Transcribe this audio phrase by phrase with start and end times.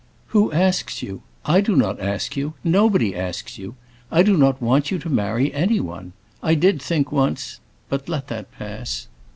[0.29, 1.21] "Who asks you?
[1.45, 3.75] I do not ask you; nobody asks you.
[4.09, 6.13] I do not want you to marry any one.
[6.41, 9.07] I did think once but let that pass.